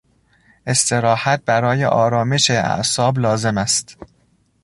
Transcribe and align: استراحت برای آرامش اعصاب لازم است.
استراحت 0.65 1.45
برای 1.45 1.85
آرامش 1.85 2.49
اعصاب 2.51 3.19
لازم 3.19 3.57
است. 3.57 3.97